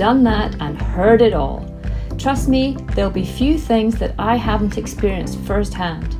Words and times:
done 0.00 0.24
that, 0.24 0.56
and 0.62 0.80
heard 0.80 1.20
it 1.20 1.34
all. 1.34 1.62
Trust 2.16 2.48
me, 2.48 2.74
there'll 2.94 3.10
be 3.10 3.22
few 3.22 3.58
things 3.58 3.98
that 3.98 4.14
I 4.18 4.34
haven't 4.34 4.78
experienced 4.78 5.38
firsthand. 5.40 6.16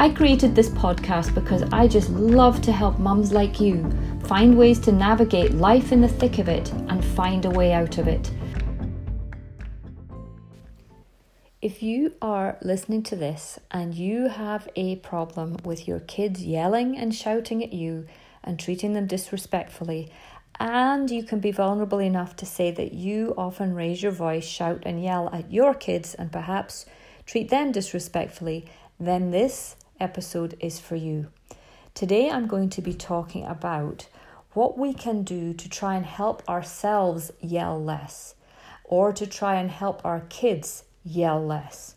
I 0.00 0.08
created 0.08 0.56
this 0.56 0.70
podcast 0.70 1.32
because 1.32 1.62
I 1.72 1.86
just 1.86 2.10
love 2.10 2.60
to 2.62 2.72
help 2.72 2.98
mums 2.98 3.32
like 3.32 3.60
you 3.60 3.88
find 4.24 4.58
ways 4.58 4.80
to 4.80 4.90
navigate 4.90 5.52
life 5.52 5.92
in 5.92 6.00
the 6.00 6.08
thick 6.08 6.40
of 6.40 6.48
it 6.48 6.72
and 6.88 7.04
find 7.04 7.44
a 7.44 7.50
way 7.50 7.72
out 7.72 7.98
of 7.98 8.08
it. 8.08 8.32
If 11.62 11.84
you 11.84 12.14
are 12.20 12.58
listening 12.62 13.04
to 13.04 13.14
this 13.14 13.60
and 13.70 13.94
you 13.94 14.26
have 14.26 14.68
a 14.74 14.96
problem 14.96 15.58
with 15.62 15.86
your 15.86 16.00
kids 16.00 16.42
yelling 16.42 16.98
and 16.98 17.14
shouting 17.14 17.62
at 17.62 17.72
you 17.72 18.06
and 18.42 18.58
treating 18.58 18.92
them 18.92 19.06
disrespectfully, 19.06 20.10
and 20.60 21.10
you 21.10 21.22
can 21.22 21.40
be 21.40 21.50
vulnerable 21.50 22.00
enough 22.00 22.36
to 22.36 22.46
say 22.46 22.70
that 22.70 22.92
you 22.92 23.34
often 23.36 23.74
raise 23.74 24.02
your 24.02 24.12
voice, 24.12 24.44
shout, 24.44 24.82
and 24.84 25.02
yell 25.02 25.28
at 25.32 25.52
your 25.52 25.74
kids 25.74 26.14
and 26.14 26.30
perhaps 26.30 26.86
treat 27.26 27.50
them 27.50 27.72
disrespectfully, 27.72 28.66
then 28.98 29.30
this 29.30 29.76
episode 30.00 30.56
is 30.60 30.78
for 30.78 30.96
you. 30.96 31.28
Today, 31.94 32.30
I'm 32.30 32.46
going 32.46 32.70
to 32.70 32.82
be 32.82 32.94
talking 32.94 33.44
about 33.44 34.08
what 34.52 34.78
we 34.78 34.94
can 34.94 35.22
do 35.22 35.52
to 35.54 35.68
try 35.68 35.96
and 35.96 36.06
help 36.06 36.48
ourselves 36.48 37.32
yell 37.40 37.82
less 37.82 38.34
or 38.84 39.12
to 39.12 39.26
try 39.26 39.56
and 39.56 39.70
help 39.70 40.04
our 40.04 40.20
kids 40.28 40.84
yell 41.04 41.44
less. 41.44 41.96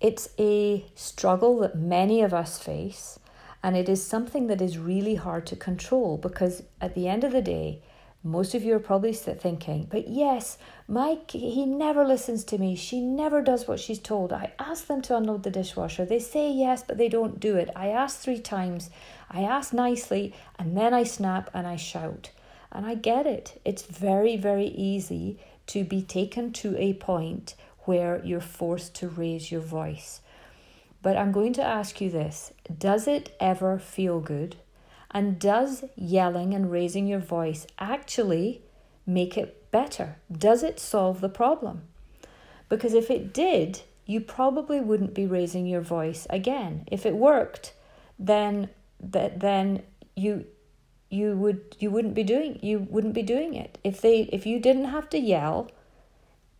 It's 0.00 0.30
a 0.38 0.84
struggle 0.94 1.60
that 1.60 1.76
many 1.76 2.22
of 2.22 2.32
us 2.34 2.58
face. 2.58 3.18
And 3.62 3.76
it 3.76 3.88
is 3.88 4.04
something 4.04 4.48
that 4.48 4.60
is 4.60 4.78
really 4.78 5.14
hard 5.14 5.46
to 5.46 5.56
control 5.56 6.16
because 6.16 6.62
at 6.80 6.94
the 6.94 7.08
end 7.08 7.24
of 7.24 7.32
the 7.32 7.42
day, 7.42 7.80
most 8.24 8.54
of 8.54 8.62
you 8.62 8.74
are 8.74 8.80
probably 8.80 9.12
thinking, 9.12 9.88
but 9.90 10.06
yes, 10.06 10.56
Mike, 10.86 11.32
he 11.32 11.66
never 11.66 12.04
listens 12.04 12.44
to 12.44 12.58
me. 12.58 12.76
She 12.76 13.00
never 13.00 13.42
does 13.42 13.66
what 13.66 13.80
she's 13.80 13.98
told. 13.98 14.32
I 14.32 14.52
ask 14.60 14.86
them 14.86 15.02
to 15.02 15.16
unload 15.16 15.42
the 15.42 15.50
dishwasher. 15.50 16.04
They 16.04 16.20
say 16.20 16.52
yes, 16.52 16.84
but 16.86 16.98
they 16.98 17.08
don't 17.08 17.40
do 17.40 17.56
it. 17.56 17.68
I 17.74 17.88
ask 17.88 18.20
three 18.20 18.38
times. 18.38 18.90
I 19.28 19.42
ask 19.42 19.72
nicely, 19.72 20.34
and 20.56 20.76
then 20.76 20.94
I 20.94 21.02
snap 21.02 21.50
and 21.52 21.66
I 21.66 21.74
shout. 21.74 22.30
And 22.70 22.86
I 22.86 22.94
get 22.94 23.26
it. 23.26 23.60
It's 23.64 23.82
very, 23.82 24.36
very 24.36 24.68
easy 24.68 25.38
to 25.68 25.82
be 25.82 26.02
taken 26.02 26.52
to 26.54 26.76
a 26.78 26.94
point 26.94 27.56
where 27.80 28.20
you're 28.24 28.40
forced 28.40 28.94
to 28.96 29.08
raise 29.08 29.50
your 29.50 29.60
voice. 29.62 30.20
But 31.02 31.16
I'm 31.16 31.32
going 31.32 31.52
to 31.54 31.64
ask 31.64 32.00
you 32.00 32.10
this 32.10 32.52
Does 32.78 33.06
it 33.06 33.36
ever 33.40 33.78
feel 33.78 34.20
good? 34.20 34.56
And 35.10 35.38
does 35.38 35.84
yelling 35.94 36.54
and 36.54 36.70
raising 36.70 37.06
your 37.06 37.18
voice 37.18 37.66
actually 37.78 38.62
make 39.04 39.36
it 39.36 39.70
better? 39.70 40.16
Does 40.30 40.62
it 40.62 40.80
solve 40.80 41.20
the 41.20 41.28
problem? 41.28 41.82
Because 42.70 42.94
if 42.94 43.10
it 43.10 43.34
did, 43.34 43.82
you 44.06 44.20
probably 44.20 44.80
wouldn't 44.80 45.12
be 45.12 45.26
raising 45.26 45.66
your 45.66 45.82
voice 45.82 46.26
again. 46.30 46.84
If 46.90 47.04
it 47.04 47.14
worked, 47.14 47.74
then 48.18 48.70
that 49.00 49.40
then 49.40 49.82
you 50.16 50.46
you 51.10 51.36
would 51.36 51.76
you 51.78 51.90
wouldn't 51.90 52.14
be 52.14 52.24
doing 52.24 52.58
you 52.62 52.86
wouldn't 52.90 53.14
be 53.14 53.22
doing 53.22 53.54
it. 53.54 53.76
If 53.84 54.00
they 54.00 54.22
if 54.32 54.46
you 54.46 54.58
didn't 54.58 54.86
have 54.86 55.10
to 55.10 55.18
yell, 55.18 55.70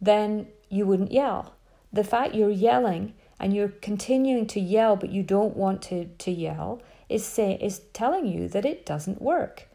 then 0.01 0.49
you 0.69 0.85
wouldn't 0.85 1.13
yell. 1.13 1.55
The 1.93 2.05
fact 2.05 2.35
you're 2.35 2.51
yelling 2.51 3.15
and 3.39 3.55
you're 3.55 3.69
continuing 3.69 4.47
to 4.47 4.61
yell 4.61 4.97
but 4.97 5.11
you 5.11 5.23
don't 5.23 5.57
want 5.57 5.83
to, 5.83 6.07
to 6.07 6.31
yell 6.31 6.81
is 7.09 7.25
say 7.25 7.59
is 7.61 7.83
telling 7.93 8.27
you 8.27 8.49
that 8.49 8.65
it 8.65 8.87
doesn't 8.87 9.21
work. 9.21 9.69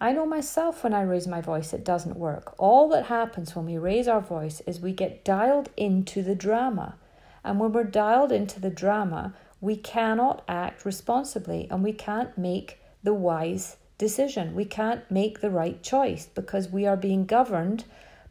I 0.00 0.12
know 0.12 0.26
myself 0.26 0.84
when 0.84 0.94
I 0.94 1.02
raise 1.02 1.26
my 1.26 1.40
voice 1.40 1.72
it 1.72 1.84
doesn't 1.84 2.16
work. 2.16 2.54
All 2.58 2.88
that 2.90 3.06
happens 3.06 3.56
when 3.56 3.66
we 3.66 3.78
raise 3.78 4.06
our 4.06 4.20
voice 4.20 4.60
is 4.66 4.80
we 4.80 4.92
get 4.92 5.24
dialed 5.24 5.70
into 5.76 6.22
the 6.22 6.34
drama. 6.34 6.96
And 7.42 7.58
when 7.58 7.72
we're 7.72 7.84
dialed 7.84 8.32
into 8.32 8.60
the 8.60 8.70
drama, 8.70 9.34
we 9.60 9.76
cannot 9.76 10.42
act 10.46 10.84
responsibly 10.84 11.66
and 11.70 11.82
we 11.82 11.92
can't 11.92 12.36
make 12.36 12.78
the 13.02 13.14
wise 13.14 13.76
decision. 13.96 14.54
We 14.54 14.64
can't 14.64 15.08
make 15.10 15.40
the 15.40 15.50
right 15.50 15.82
choice 15.82 16.26
because 16.26 16.68
we 16.68 16.86
are 16.86 16.96
being 16.96 17.26
governed 17.26 17.84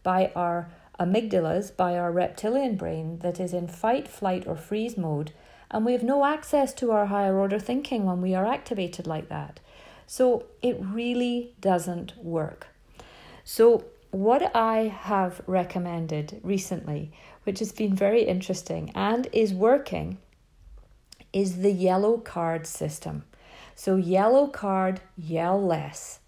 by 0.03 0.31
our 0.35 0.69
amygdalas 0.99 1.75
by 1.75 1.97
our 1.97 2.11
reptilian 2.11 2.75
brain 2.75 3.19
that 3.19 3.39
is 3.39 3.53
in 3.53 3.67
fight, 3.67 4.07
flight, 4.07 4.47
or 4.47 4.55
freeze 4.55 4.97
mode, 4.97 5.31
and 5.69 5.85
we 5.85 5.91
have 5.91 6.03
no 6.03 6.25
access 6.25 6.73
to 6.73 6.91
our 6.91 7.07
higher 7.07 7.37
order 7.37 7.59
thinking 7.59 8.05
when 8.05 8.21
we 8.21 8.33
are 8.33 8.45
activated 8.45 9.05
like 9.05 9.29
that. 9.29 9.59
So 10.07 10.45
it 10.61 10.77
really 10.79 11.53
doesn't 11.59 12.17
work. 12.17 12.67
So, 13.43 13.85
what 14.11 14.55
I 14.55 14.87
have 14.87 15.41
recommended 15.47 16.39
recently, 16.41 17.11
which 17.43 17.59
has 17.59 17.73
been 17.73 17.93
very 17.93 18.23
interesting 18.23 18.91
and 18.95 19.27
is 19.33 19.53
working, 19.53 20.17
is 21.33 21.57
the 21.57 21.71
yellow 21.71 22.17
card 22.17 22.65
system. 22.65 23.25
So, 23.75 23.97
yellow 23.97 24.47
card, 24.47 25.01
yell 25.17 25.61
less. 25.61 26.19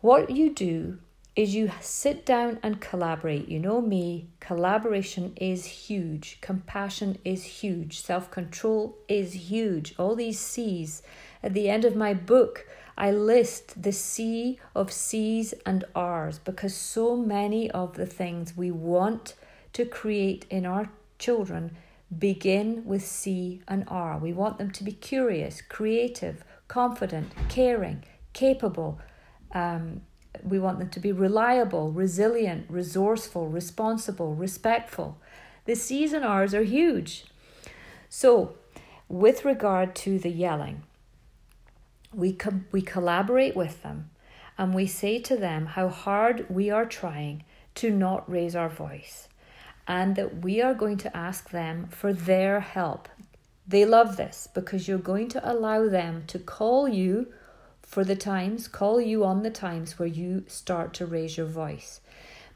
What 0.00 0.30
you 0.30 0.50
do 0.50 0.98
is 1.34 1.54
you 1.54 1.70
sit 1.80 2.26
down 2.26 2.58
and 2.62 2.80
collaborate. 2.80 3.48
You 3.48 3.58
know 3.58 3.80
me, 3.80 4.28
collaboration 4.38 5.32
is 5.36 5.64
huge, 5.64 6.38
compassion 6.40 7.18
is 7.24 7.44
huge, 7.44 8.00
self 8.00 8.30
control 8.30 8.98
is 9.08 9.50
huge. 9.50 9.94
All 9.98 10.14
these 10.14 10.38
C's. 10.38 11.02
At 11.42 11.54
the 11.54 11.70
end 11.70 11.84
of 11.84 11.96
my 11.96 12.12
book, 12.14 12.66
I 12.98 13.10
list 13.10 13.82
the 13.82 13.92
C 13.92 14.60
of 14.74 14.92
C's 14.92 15.54
and 15.64 15.84
R's 15.94 16.38
because 16.38 16.74
so 16.74 17.16
many 17.16 17.70
of 17.70 17.94
the 17.94 18.06
things 18.06 18.56
we 18.56 18.70
want 18.70 19.34
to 19.72 19.86
create 19.86 20.44
in 20.50 20.66
our 20.66 20.90
children 21.18 21.76
begin 22.18 22.84
with 22.84 23.06
C 23.06 23.62
and 23.66 23.84
R. 23.88 24.18
We 24.18 24.34
want 24.34 24.58
them 24.58 24.70
to 24.72 24.84
be 24.84 24.92
curious, 24.92 25.62
creative, 25.62 26.44
confident, 26.68 27.32
caring, 27.48 28.04
capable. 28.34 29.00
Um, 29.54 30.02
we 30.42 30.58
want 30.58 30.78
them 30.78 30.88
to 30.90 31.00
be 31.00 31.12
reliable, 31.12 31.90
resilient, 31.90 32.66
resourceful, 32.68 33.48
responsible, 33.48 34.34
respectful. 34.34 35.18
The 35.64 35.76
C's 35.76 36.12
and 36.12 36.24
R's 36.24 36.54
are 36.54 36.62
huge. 36.62 37.24
So, 38.08 38.54
with 39.08 39.44
regard 39.44 39.94
to 39.96 40.18
the 40.18 40.30
yelling, 40.30 40.82
we, 42.12 42.32
com- 42.32 42.66
we 42.72 42.82
collaborate 42.82 43.56
with 43.56 43.82
them 43.82 44.10
and 44.58 44.74
we 44.74 44.86
say 44.86 45.18
to 45.20 45.36
them 45.36 45.66
how 45.66 45.88
hard 45.88 46.46
we 46.48 46.70
are 46.70 46.86
trying 46.86 47.44
to 47.76 47.90
not 47.90 48.30
raise 48.30 48.54
our 48.54 48.68
voice 48.68 49.28
and 49.86 50.16
that 50.16 50.42
we 50.42 50.60
are 50.62 50.74
going 50.74 50.96
to 50.98 51.16
ask 51.16 51.50
them 51.50 51.86
for 51.88 52.12
their 52.12 52.60
help. 52.60 53.08
They 53.66 53.84
love 53.84 54.16
this 54.16 54.48
because 54.52 54.88
you're 54.88 54.98
going 54.98 55.28
to 55.30 55.50
allow 55.50 55.88
them 55.88 56.24
to 56.28 56.38
call 56.38 56.88
you 56.88 57.32
for 57.92 58.04
the 58.04 58.16
times, 58.16 58.68
call 58.68 59.02
you 59.02 59.22
on 59.22 59.42
the 59.42 59.50
times 59.50 59.98
where 59.98 60.08
you 60.08 60.44
start 60.46 60.94
to 60.94 61.04
raise 61.04 61.36
your 61.36 61.44
voice. 61.44 62.00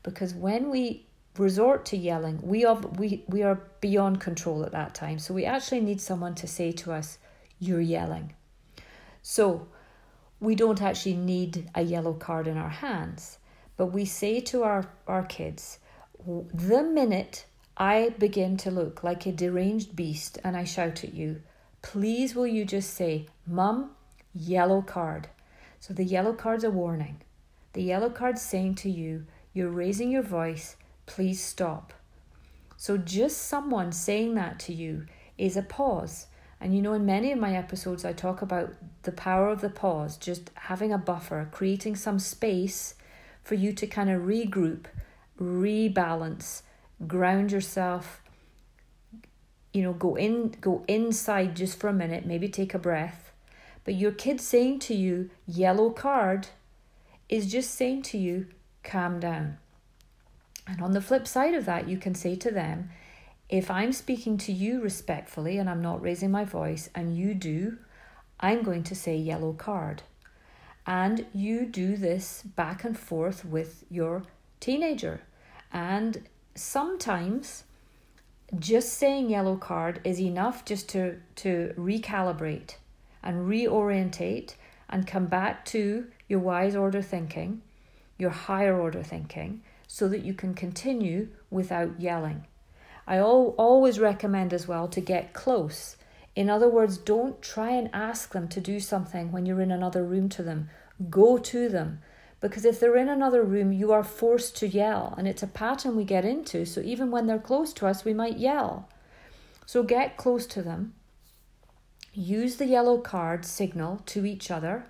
Because 0.03 0.33
when 0.33 0.71
we 0.71 1.05
resort 1.37 1.85
to 1.87 1.97
yelling, 1.99 2.41
we 2.41 2.65
are, 2.65 2.77
we, 2.77 3.23
we 3.29 3.43
are 3.43 3.61
beyond 3.83 4.19
control 4.19 4.65
at 4.65 4.73
that 4.73 4.95
time. 4.95 5.19
So 5.19 5.35
we 5.35 5.45
actually 5.45 5.83
need 5.83 6.01
someone 6.01 6.35
to 6.37 6.47
say 6.47 6.73
to 6.73 6.91
us, 6.91 7.19
You're 7.59 7.83
yelling. 7.83 8.33
So 9.21 9.69
we 10.41 10.55
don't 10.55 10.81
actually 10.81 11.17
need 11.17 11.69
a 11.75 11.83
yellow 11.83 12.15
card 12.15 12.47
in 12.47 12.57
our 12.57 12.71
hands, 12.71 13.37
but 13.77 13.89
we 13.89 14.07
say 14.07 14.41
to 14.41 14.63
our, 14.63 14.87
our 15.07 15.25
kids, 15.25 15.81
The 16.27 16.83
minute 16.83 17.45
I 17.77 18.15
begin 18.19 18.57
to 18.59 18.71
look 18.71 19.05
like 19.05 19.27
a 19.27 19.33
deranged 19.33 19.95
beast 19.95 20.39
and 20.43 20.57
I 20.57 20.65
shout 20.65 21.05
at 21.05 21.13
you, 21.13 21.43
please 21.83 22.35
will 22.35 22.47
you 22.47 22.65
just 22.65 22.95
say, 22.95 23.27
Mum, 23.47 23.91
yellow 24.37 24.83
card. 24.83 25.29
So 25.81 25.95
the 25.95 26.05
yellow 26.05 26.33
card's 26.33 26.65
a 26.65 26.71
warning. 26.71 27.21
The 27.73 27.83
yellow 27.83 28.11
card's 28.11 28.43
saying 28.43 28.77
to 28.77 28.91
you, 28.91 29.27
you're 29.53 29.71
raising 29.71 30.11
your 30.11 30.23
voice, 30.23 30.77
please 31.07 31.43
stop. 31.43 31.93
So 32.77 32.99
just 32.99 33.39
someone 33.39 33.93
saying 33.93 34.35
that 34.35 34.59
to 34.61 34.73
you 34.73 35.07
is 35.39 35.57
a 35.57 35.63
pause. 35.63 36.27
And 36.61 36.75
you 36.75 36.83
know, 36.83 36.95
in 36.95 37.07
many 37.07 37.33
of 37.33 37.39
my 37.39 37.55
episodes, 37.55 38.05
I 38.05 38.13
talk 38.13 38.43
about 38.43 38.75
the 39.03 39.13
power 39.13 39.49
of 39.49 39.61
the 39.61 39.71
pause, 39.71 40.17
just 40.17 40.51
having 40.55 40.93
a 40.93 40.99
buffer, 40.99 41.49
creating 41.53 41.97
some 41.97 42.19
space 42.19 42.95
for 43.43 43.55
you 43.55 43.73
to 43.75 43.87
kind 43.87 44.11
of 44.11 44.23
regroup 44.23 44.87
rebalance, 45.41 46.63
ground 47.07 47.53
yourself, 47.53 48.23
you 49.73 49.83
know, 49.83 49.93
go 49.93 50.15
in 50.15 50.55
go 50.61 50.85
inside 50.89 51.55
just 51.55 51.79
for 51.79 51.89
a 51.89 51.93
minute, 51.93 52.25
maybe 52.25 52.49
take 52.49 52.75
a 52.75 52.79
breath. 52.79 53.26
But 53.87 53.95
your 53.95 54.11
kid 54.11 54.41
saying 54.41 54.81
to 54.81 54.95
you, 54.95 55.31
yellow 55.47 55.91
card, 55.91 56.49
is 57.29 57.51
just 57.51 57.71
saying 57.71 58.03
to 58.03 58.19
you, 58.19 58.49
calm 58.83 59.21
down. 59.21 59.59
And 60.67 60.83
on 60.83 60.91
the 60.91 61.01
flip 61.01 61.29
side 61.29 61.55
of 61.55 61.67
that, 61.67 61.89
you 61.89 61.97
can 61.97 62.17
say 62.17 62.35
to 62.35 62.51
them, 62.51 62.91
if 63.49 63.71
I'm 63.71 63.93
speaking 63.93 64.39
to 64.39 64.53
you 64.53 64.81
respectfully 64.81 65.57
and 65.57 65.71
I'm 65.71 65.81
not 65.81 66.03
raising 66.03 66.33
my 66.33 66.45
voice, 66.45 66.91
and 66.97 67.17
you 67.17 67.33
do, 67.33 67.79
I'm 68.41 68.65
going 68.65 68.83
to 68.83 68.97
say 68.97 69.17
yellow 69.17 69.53
card. 69.53 70.03
And 70.85 71.25
you 71.33 71.65
do 71.65 71.97
this 71.97 72.43
back 72.43 72.83
and 72.83 72.99
forth 72.99 73.45
with 73.45 73.85
your 73.89 74.25
teenager. 74.59 75.21
And 75.73 76.27
sometimes 76.57 77.63
just 78.59 78.95
saying 78.95 79.31
yellow 79.31 79.57
card 79.57 80.01
is 80.03 80.21
enough 80.21 80.65
just 80.65 80.89
to, 80.89 81.21
to 81.37 81.73
recalibrate 81.79 82.75
and 83.27 83.49
reorientate 83.49 84.55
and 84.89 85.07
come 85.07 85.27
back 85.27 85.65
to 85.67 86.07
your 86.29 86.39
wise 86.39 86.77
order 86.77 87.03
thinking, 87.03 87.61
your 88.19 88.31
higher 88.31 88.79
order 88.79 89.03
thinking, 89.03 89.63
so 89.87 90.09
that 90.09 90.25
you 90.25 90.33
can 90.33 90.55
continue 90.55 91.29
without 91.51 92.01
yelling. 92.01 92.47
I 93.07 93.17
al- 93.17 93.55
always 93.59 94.01
recommend 94.01 94.53
as 94.53 94.67
well 94.67 94.89
to 94.89 95.01
get 95.01 95.33
close. 95.33 95.97
In 96.35 96.51
other 96.51 96.69
words, 96.69 96.99
don't 96.99 97.41
try 97.41 97.71
and 97.71 97.89
ask 97.93 98.33
them 98.33 98.49
to 98.49 98.61
do 98.61 98.81
something 98.81 99.33
when 99.33 99.47
you're 99.47 99.61
in 99.61 99.71
another 99.71 100.05
room 100.05 100.29
to 100.31 100.43
them. 100.43 100.69
Go 101.09 101.39
to 101.39 101.69
them. 101.69 102.01
Because 102.41 102.65
if 102.65 102.79
they're 102.79 102.97
in 102.97 103.09
another 103.09 103.43
room, 103.43 103.73
you 103.73 103.93
are 103.93 104.05
forced 104.05 104.57
to 104.59 104.69
yell. 104.69 105.15
And 105.17 105.27
it's 105.27 105.43
a 105.43 105.47
pattern 105.47 105.97
we 105.97 106.05
get 106.05 106.25
into. 106.25 106.67
So 106.67 106.81
even 106.83 107.11
when 107.11 107.27
they're 107.27 107.39
close 107.39 107.73
to 107.75 107.87
us, 107.87 108.05
we 108.05 108.13
might 108.13 108.39
yell. 108.39 108.89
So 109.65 109.83
get 109.83 110.17
close 110.17 110.47
to 110.49 110.63
them. 110.63 110.95
Use 112.19 112.57
the 112.57 112.65
yellow 112.65 112.97
card 112.97 113.45
signal 113.45 114.01
to 114.07 114.25
each 114.25 114.51
other. 114.51 114.87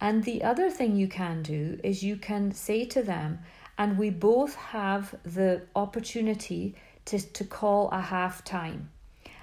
And 0.00 0.24
the 0.24 0.42
other 0.42 0.70
thing 0.70 0.96
you 0.96 1.06
can 1.06 1.42
do 1.42 1.78
is 1.84 2.02
you 2.02 2.16
can 2.16 2.52
say 2.52 2.86
to 2.86 3.02
them, 3.02 3.40
and 3.76 3.98
we 3.98 4.08
both 4.08 4.54
have 4.54 5.14
the 5.24 5.60
opportunity 5.76 6.74
to, 7.04 7.18
to 7.18 7.44
call 7.44 7.90
a 7.90 8.00
half 8.00 8.42
time. 8.44 8.88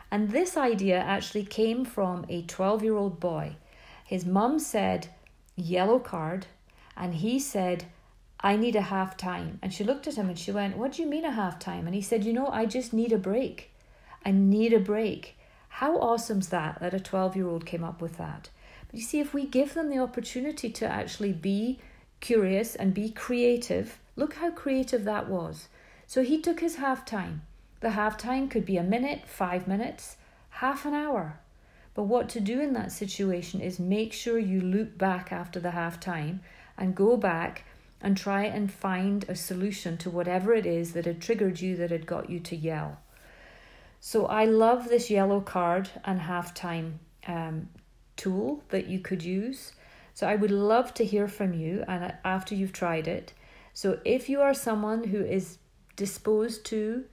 And 0.10 0.32
this 0.32 0.58
idea 0.58 0.98
actually 0.98 1.46
came 1.46 1.86
from 1.86 2.26
a 2.28 2.42
12 2.42 2.84
year 2.84 2.98
old 2.98 3.20
boy. 3.20 3.58
His 4.04 4.26
mum 4.26 4.58
said, 4.58 5.10
yellow 5.56 6.00
card, 6.00 6.48
and 6.98 7.14
he 7.14 7.40
said, 7.40 7.86
I 8.40 8.56
need 8.56 8.76
a 8.76 8.82
half 8.82 9.16
time. 9.16 9.60
And 9.62 9.72
she 9.72 9.84
looked 9.84 10.08
at 10.08 10.16
him 10.16 10.28
and 10.28 10.40
she 10.40 10.52
went, 10.52 10.76
What 10.76 10.94
do 10.94 11.04
you 11.04 11.08
mean 11.08 11.26
a 11.26 11.32
half 11.32 11.60
time? 11.60 11.86
And 11.86 11.94
he 11.94 12.02
said, 12.02 12.24
You 12.24 12.34
know, 12.34 12.48
I 12.48 12.66
just 12.66 12.94
need 12.94 13.12
a 13.12 13.20
break. 13.20 13.70
I 14.26 14.32
need 14.32 14.74
a 14.74 14.80
break. 14.80 15.36
How 15.70 15.98
awesome's 15.98 16.50
that 16.50 16.80
that 16.80 16.94
a 16.94 17.00
12 17.00 17.36
year 17.36 17.48
old 17.48 17.66
came 17.66 17.84
up 17.84 18.02
with 18.02 18.18
that? 18.18 18.50
But 18.92 19.00
you 19.00 19.06
see, 19.06 19.20
if 19.20 19.34
we 19.34 19.46
give 19.46 19.74
them 19.74 19.90
the 19.90 20.00
opportunity 20.00 20.70
to 20.70 20.86
actually 20.86 21.34
be 21.34 21.80
curious 22.20 22.76
and 22.76 22.94
be 22.94 23.10
creative, 23.10 24.00
look 24.16 24.36
how 24.36 24.52
creative 24.52 25.06
that 25.06 25.30
was. 25.30 25.68
So 26.08 26.24
he 26.24 26.42
took 26.42 26.60
his 26.60 26.76
half 26.76 27.06
time 27.06 27.44
the 27.80 27.92
half 27.92 28.18
time 28.18 28.50
could 28.50 28.66
be 28.66 28.78
a 28.78 28.84
minute, 28.84 29.26
five 29.26 29.68
minutes, 29.68 30.18
half 30.50 30.86
an 30.86 30.94
hour. 30.94 31.40
But 31.94 32.04
what 32.04 32.30
to 32.30 32.40
do 32.40 32.60
in 32.60 32.74
that 32.74 32.92
situation 32.92 33.62
is 33.62 33.80
make 33.80 34.12
sure 34.12 34.38
you 34.38 34.62
loop 34.62 34.98
back 34.98 35.32
after 35.32 35.60
the 35.60 35.72
half 35.72 36.00
time 36.00 36.42
and 36.78 36.96
go 36.96 37.16
back 37.16 37.64
and 38.02 38.16
try 38.16 38.44
and 38.44 38.72
find 38.72 39.26
a 39.28 39.36
solution 39.36 39.98
to 39.98 40.10
whatever 40.10 40.54
it 40.54 40.66
is 40.66 40.94
that 40.94 41.06
had 41.06 41.22
triggered 41.22 41.62
you 41.62 41.76
that 41.78 41.92
had 41.92 42.06
got 42.06 42.30
you 42.30 42.40
to 42.40 42.56
yell. 42.56 43.00
So 44.00 44.26
I 44.26 44.46
love 44.46 44.88
this 44.88 45.10
yellow 45.10 45.42
card 45.42 45.90
and 46.06 46.20
halftime 46.22 46.94
um, 47.28 47.70
tool 48.16 48.64
that 48.70 48.88
you 48.88 49.00
could 49.00 49.24
use. 49.24 49.74
So 50.14 50.28
I 50.28 50.36
would 50.36 50.52
love 50.52 50.94
to 50.96 51.06
hear 51.06 51.28
from 51.28 51.54
you 51.54 51.84
and 51.88 52.14
after 52.24 52.56
you've 52.56 52.74
tried 52.74 53.08
it. 53.08 53.34
So 53.74 54.00
if 54.04 54.30
you 54.30 54.42
are 54.42 54.54
someone 54.54 55.06
who 55.06 55.24
is 55.24 55.58
disposed 55.96 56.66
to 56.66 57.04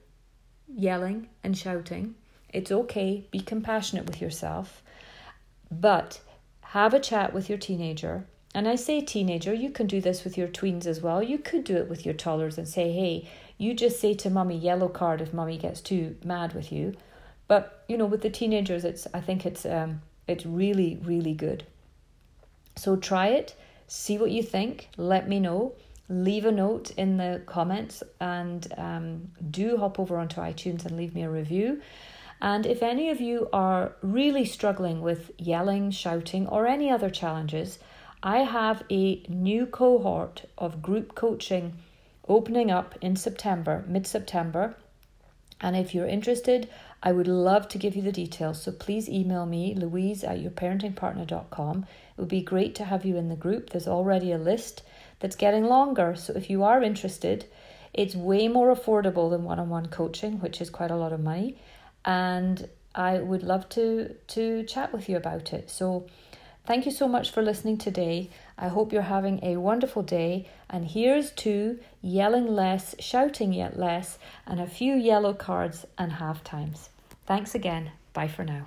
yelling 0.69 1.29
and 1.43 1.57
shouting. 1.57 2.15
It's 2.53 2.73
okay, 2.73 3.27
be 3.31 3.41
compassionate 3.41 4.07
with 4.07 4.21
yourself, 4.21 4.83
but 5.71 6.21
have 6.61 6.95
a 6.95 7.01
chat 7.01 7.33
with 7.33 7.49
your 7.49 7.59
teenager. 7.59 8.27
And 8.55 8.67
I 8.67 8.77
say 8.77 9.01
teenager, 9.01 9.53
you 9.53 9.71
can 9.71 9.87
do 9.87 10.01
this 10.01 10.25
with 10.25 10.39
your 10.39 10.49
tweens 10.49 10.87
as 10.87 11.03
well. 11.03 11.23
You 11.23 11.39
could 11.39 11.65
do 11.65 11.77
it 11.77 11.89
with 11.89 12.05
your 12.05 12.15
toddlers 12.15 12.57
and 12.57 12.67
say, 12.67 12.93
hey, 12.93 13.29
you 13.59 13.75
just 13.75 14.01
say 14.01 14.15
to 14.15 14.31
mummy 14.31 14.57
yellow 14.57 14.89
card 14.89 15.21
if 15.21 15.33
mummy 15.33 15.59
gets 15.59 15.81
too 15.81 16.17
mad 16.25 16.55
with 16.55 16.71
you. 16.73 16.95
But 17.49 17.85
you 17.89 17.97
know, 17.97 18.07
with 18.07 18.23
the 18.23 18.31
teenagers, 18.31 18.85
it's 18.85 19.07
I 19.15 19.21
think 19.21 19.47
it's 19.47 19.65
um, 19.65 20.03
it's 20.27 20.47
really 20.47 20.99
really 21.03 21.35
good. 21.35 21.65
So 22.77 22.97
try 22.97 23.29
it, 23.29 23.55
see 23.87 24.19
what 24.19 24.31
you 24.31 24.43
think. 24.43 24.89
Let 24.97 25.29
me 25.29 25.41
know 25.41 25.75
leave 26.09 26.45
a 26.45 26.53
note 26.53 26.91
in 26.93 27.17
the 27.17 27.43
comments 27.47 28.03
and 28.21 28.73
um, 28.77 29.33
do 29.51 29.77
hop 29.77 29.99
over 29.99 30.19
onto 30.19 30.41
iTunes 30.41 30.85
and 30.85 30.97
leave 30.97 31.15
me 31.15 31.23
a 31.23 31.31
review. 31.31 31.81
And 32.41 32.67
if 32.67 32.83
any 32.83 33.11
of 33.11 33.21
you 33.21 33.49
are 33.53 33.97
really 34.03 34.45
struggling 34.45 35.01
with 35.01 35.31
yelling, 35.39 35.91
shouting, 35.91 36.47
or 36.47 36.67
any 36.67 36.91
other 36.91 37.11
challenges, 37.11 37.79
I 38.23 38.39
have 38.39 38.85
a 38.91 39.23
new 39.29 39.67
cohort 39.67 40.45
of 40.59 40.83
group 40.83 41.15
coaching 41.15 41.75
opening 42.29 42.71
up 42.71 42.95
in 43.01 43.17
September, 43.17 43.85
mid 43.87 44.07
September. 44.07 44.77
And 45.61 45.75
if 45.75 45.95
you're 45.95 46.07
interested, 46.07 46.69
I 47.03 47.13
would 47.13 47.29
love 47.29 47.69
to 47.69 47.79
give 47.79 47.97
you 47.97 48.03
the 48.03 48.13
details. 48.13 48.63
So 48.63 48.73
please 48.73 49.09
email 49.09 49.47
me, 49.47 49.75
louise 49.75 50.23
at 50.23 50.39
yourparentingpartner.com. 50.39 51.83
It 51.83 52.21
would 52.21 52.29
be 52.29 52.43
great 52.43 52.75
to 52.77 52.85
have 52.85 53.05
you 53.05 53.17
in 53.17 53.29
the 53.29 53.37
group. 53.37 53.71
There's 53.71 53.89
already 53.89 54.33
a 54.33 54.39
list 54.39 54.83
that's 55.21 55.37
getting 55.37 55.65
longer. 55.65 56.15
So 56.15 56.35
if 56.35 56.51
you 56.51 56.63
are 56.63 56.83
interested, 56.83 57.47
it's 57.97 58.15
way 58.15 58.49
more 58.49 58.75
affordable 58.75 59.31
than 59.31 59.45
one-on-one 59.45 59.87
coaching, 59.87 60.41
which 60.41 60.61
is 60.61 60.69
quite 60.69 60.91
a 60.91 60.97
lot 60.97 61.15
of 61.15 61.21
money, 61.21 61.57
and 62.05 62.69
I 62.95 63.19
would 63.19 63.43
love 63.43 63.69
to 63.71 64.15
to 64.29 64.65
chat 64.65 64.93
with 64.93 65.09
you 65.09 65.17
about 65.17 65.53
it. 65.53 65.71
So 65.71 66.07
thank 66.67 66.85
you 66.85 66.93
so 66.93 67.09
much 67.09 67.31
for 67.31 67.43
listening 67.43 67.79
today. 67.79 68.29
I 68.59 68.69
hope 68.69 68.93
you're 68.93 69.03
having 69.03 69.41
a 69.43 69.57
wonderful 69.57 70.03
day. 70.03 70.49
And 70.69 70.85
here's 70.85 71.31
to 71.33 71.79
yelling 72.03 72.47
less, 72.47 72.95
shouting 72.99 73.53
yet 73.53 73.79
less, 73.79 74.19
and 74.47 74.61
a 74.61 74.67
few 74.67 74.95
yellow 74.95 75.33
cards 75.33 75.87
and 75.97 76.13
half 76.13 76.45
times. 76.45 76.91
Thanks 77.27 77.55
again. 77.55 77.93
Bye 78.13 78.29
for 78.29 78.45
now. 78.45 78.67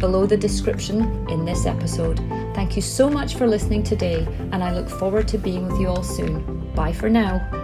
below 0.00 0.26
the 0.26 0.36
description 0.36 1.28
in 1.28 1.44
this 1.44 1.66
episode. 1.66 2.18
Thank 2.54 2.74
you 2.74 2.82
so 2.82 3.08
much 3.08 3.36
for 3.36 3.46
listening 3.46 3.82
today, 3.82 4.26
and 4.52 4.64
I 4.64 4.72
look 4.72 4.88
forward 4.88 5.28
to 5.28 5.38
being 5.38 5.68
with 5.68 5.78
you 5.80 5.88
all 5.88 6.02
soon. 6.02 6.72
Bye 6.74 6.92
for 6.92 7.08
now. 7.08 7.59